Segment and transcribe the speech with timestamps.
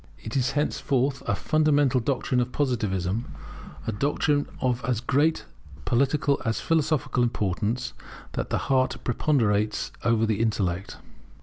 [0.17, 3.25] It is henceforth a fundamental doctrine of Positivism,
[3.85, 5.45] a doctrine of as great
[5.85, 7.93] political as philosophical importance,
[8.31, 10.97] that the Heart preponderates over the Intellect.